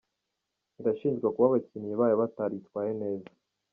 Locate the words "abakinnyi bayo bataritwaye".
1.49-2.91